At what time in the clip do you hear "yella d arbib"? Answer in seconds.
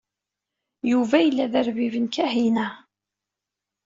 1.25-1.95